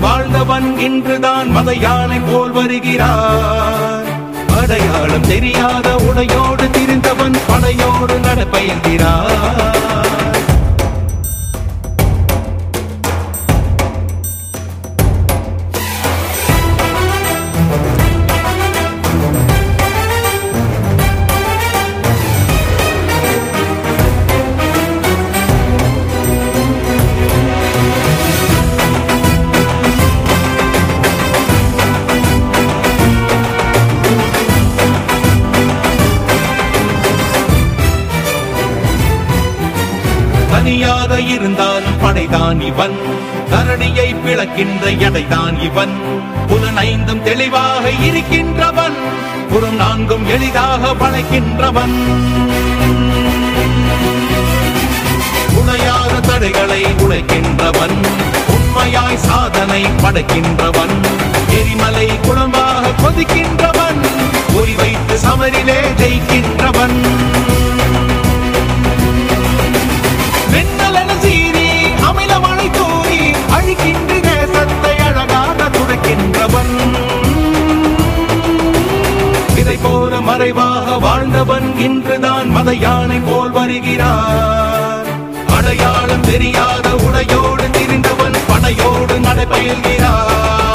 [0.00, 4.08] வாழ்ந்தவன் இன்றுதான் மத யானை போல் வருகிறார்.
[4.60, 10.07] அடையாளம் தெரியாத உடையோடு திரிந்தவன் படையோடு நடப்பயர்கிறார்.
[42.30, 42.96] தான் இவன்.
[43.50, 45.92] தரணியை பிளக்கின்ற எடைதான் இவன்.
[46.48, 48.96] புலன் ஐந்தும் தெளிவாக இருக்கின்றவன்.
[49.48, 51.96] புறம் நான்கும் எளிதாக வளைக்கின்றவன்
[55.54, 57.96] உடையாத தடைகளை உழைக்கின்றவன்
[58.48, 60.94] உண்மையாய் சாதனை படைக்கின்றவன்.
[61.50, 64.00] எரிமலை குளமாக கொதிக்கின்றவன்.
[64.54, 66.96] ஒளி வைத்து சமரிலே ஜெயிக்கின்றவன்.
[70.52, 71.18] மின்னலென
[72.08, 73.18] அமில மழை தூறி
[73.56, 76.74] அழிக்கின்ற தேசத்தை அழகாக துடைக்கின்றவன்.
[79.56, 85.08] இதை போல மறைவாக வாழ்ந்தவன் இன்றுதான் மத யானை போல் வருகிறார்.
[85.56, 90.67] அடையாளம் தெரியாத உடையோடு திரிந்தவன் படையோடு நடைபெயல்கிறார்.